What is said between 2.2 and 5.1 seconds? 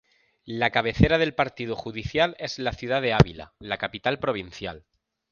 es la ciudad de Ávila, la capital provincial.